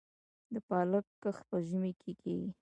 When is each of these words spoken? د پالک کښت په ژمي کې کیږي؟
د 0.53 0.55
پالک 0.69 1.05
کښت 1.23 1.43
په 1.49 1.57
ژمي 1.67 1.93
کې 2.01 2.11
کیږي؟ 2.21 2.51